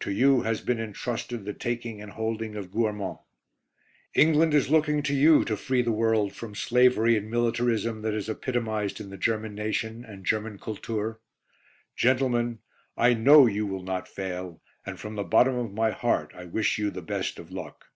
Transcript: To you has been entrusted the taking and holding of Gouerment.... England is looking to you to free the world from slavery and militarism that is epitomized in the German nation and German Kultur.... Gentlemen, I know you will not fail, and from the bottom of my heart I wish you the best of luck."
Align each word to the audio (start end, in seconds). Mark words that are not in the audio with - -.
To 0.00 0.10
you 0.10 0.40
has 0.40 0.62
been 0.62 0.80
entrusted 0.80 1.44
the 1.44 1.52
taking 1.52 2.00
and 2.00 2.12
holding 2.12 2.56
of 2.56 2.70
Gouerment.... 2.70 3.18
England 4.14 4.54
is 4.54 4.70
looking 4.70 5.02
to 5.02 5.14
you 5.14 5.44
to 5.44 5.54
free 5.54 5.82
the 5.82 5.92
world 5.92 6.32
from 6.32 6.54
slavery 6.54 7.14
and 7.14 7.28
militarism 7.30 8.00
that 8.00 8.14
is 8.14 8.26
epitomized 8.30 9.02
in 9.02 9.10
the 9.10 9.18
German 9.18 9.54
nation 9.54 10.02
and 10.02 10.24
German 10.24 10.58
Kultur.... 10.58 11.18
Gentlemen, 11.94 12.60
I 12.96 13.12
know 13.12 13.44
you 13.44 13.66
will 13.66 13.82
not 13.82 14.08
fail, 14.08 14.62
and 14.86 14.98
from 14.98 15.14
the 15.14 15.24
bottom 15.24 15.56
of 15.56 15.74
my 15.74 15.90
heart 15.90 16.32
I 16.34 16.46
wish 16.46 16.78
you 16.78 16.88
the 16.90 17.02
best 17.02 17.38
of 17.38 17.50
luck." 17.52 17.88